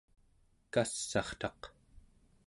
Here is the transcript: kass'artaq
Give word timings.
kass'artaq 0.73 1.61